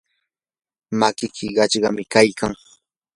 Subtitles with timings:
[0.99, 2.53] makiki qachqam kaykan.